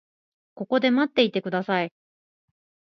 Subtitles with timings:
[0.55, 1.93] ここで待っていてください。